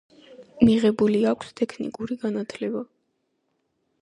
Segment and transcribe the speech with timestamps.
[0.69, 2.87] მიღებული აქვს ტექნიკური განათლება.